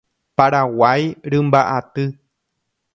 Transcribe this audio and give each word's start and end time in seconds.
Paraguái 0.37 1.13
rymba'aty. 1.35 2.05